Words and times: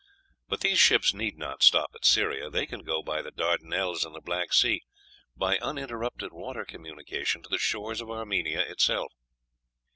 But 0.49 0.61
these 0.61 0.79
ships 0.79 1.13
need 1.13 1.37
not 1.37 1.61
stop 1.61 1.91
at 1.93 2.05
Syria, 2.05 2.49
they 2.49 2.65
can 2.65 2.81
go 2.81 3.03
by 3.03 3.21
the 3.21 3.29
Dardanelles 3.29 4.03
and 4.03 4.15
the 4.15 4.19
Black 4.19 4.51
Sea, 4.51 4.81
by 5.37 5.57
uninterrupted 5.59 6.33
water 6.33 6.65
communication, 6.65 7.43
to 7.43 7.49
the 7.49 7.59
shores 7.59 8.01
of 8.01 8.09
Armenia 8.09 8.61
itself. 8.67 9.13